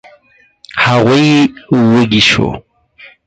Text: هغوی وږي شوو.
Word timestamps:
هغوی 0.83 1.29
وږي 1.91 2.21
شوو. 2.29 2.49